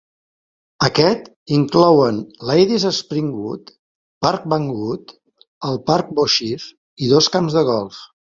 [0.85, 1.25] Aquest
[1.57, 2.17] inclouen
[2.51, 3.69] Ladies'Spring Wood,
[4.27, 5.13] Parkbank Wood,
[5.69, 6.67] el Parc Beauchief,
[7.05, 8.01] i dos camps de golf.